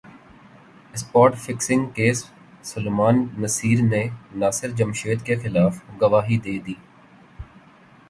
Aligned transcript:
spot 0.93 1.35
fixing 1.37 1.85
case 1.95 2.23
Salman 2.71 3.23
Nasir 3.37 3.81
نے 3.83 4.03
ناصر 4.35 4.69
جمشید 4.77 5.25
کیخلاف 5.25 5.81
گواہی 6.01 6.37
دے 6.45 6.59
دی 6.65 6.73